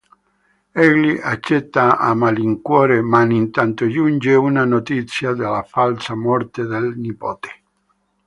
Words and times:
Egli 0.83 1.19
accetta 1.21 1.99
a 1.99 2.15
malincuore, 2.15 3.03
ma 3.03 3.21
intanto 3.21 3.87
giunge 3.87 4.33
una 4.33 4.65
notizia 4.65 5.33
della 5.33 5.61
falsa 5.61 6.15
morte 6.15 6.65
del 6.65 6.97
nipote. 6.97 7.61